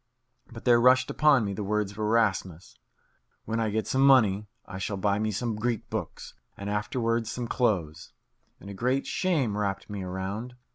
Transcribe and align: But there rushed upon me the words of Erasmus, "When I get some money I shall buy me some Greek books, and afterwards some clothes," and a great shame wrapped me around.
But 0.51 0.65
there 0.65 0.81
rushed 0.81 1.11
upon 1.11 1.45
me 1.45 1.53
the 1.53 1.63
words 1.63 1.91
of 1.91 1.99
Erasmus, 1.99 2.79
"When 3.45 3.59
I 3.59 3.69
get 3.69 3.85
some 3.85 4.01
money 4.01 4.47
I 4.65 4.79
shall 4.79 4.97
buy 4.97 5.19
me 5.19 5.29
some 5.29 5.55
Greek 5.55 5.91
books, 5.91 6.33
and 6.57 6.71
afterwards 6.71 7.31
some 7.31 7.47
clothes," 7.47 8.11
and 8.59 8.67
a 8.67 8.73
great 8.73 9.05
shame 9.05 9.55
wrapped 9.55 9.91
me 9.91 10.01
around. 10.01 10.55